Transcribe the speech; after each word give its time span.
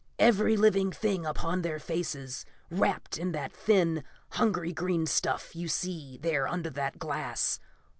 "Every 0.17 0.57
living 0.57 0.91
thing 0.91 1.27
upon 1.27 1.61
their 1.61 1.77
faces, 1.77 2.43
wrapped 2.71 3.19
in 3.19 3.33
that 3.33 3.53
thin, 3.53 4.03
hungry 4.31 4.73
green 4.73 5.05
stuff 5.05 5.55
you 5.55 5.67
see 5.67 6.17
there 6.23 6.47
under 6.47 6.71
that 6.71 6.97
glass. 6.97 7.59